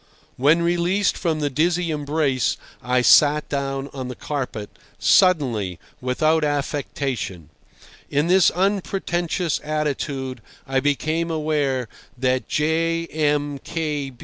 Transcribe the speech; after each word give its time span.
When 0.35 0.63
released 0.63 1.15
from 1.15 1.41
the 1.41 1.51
dizzy 1.51 1.91
embrace, 1.91 2.57
I 2.81 3.03
sat 3.03 3.47
down 3.49 3.87
on 3.93 4.07
the 4.07 4.15
carpet—suddenly, 4.15 5.77
without 6.01 6.43
affectation. 6.43 7.51
In 8.09 8.25
this 8.25 8.49
unpretentious 8.49 9.61
attitude 9.63 10.41
I 10.65 10.79
became 10.79 11.29
aware 11.29 11.87
that 12.17 12.47
J. 12.49 13.05
M. 13.11 13.59